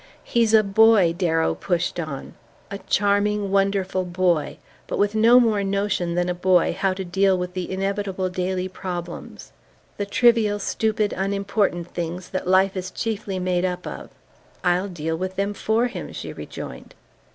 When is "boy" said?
0.63-1.13, 4.03-4.57, 6.33-6.75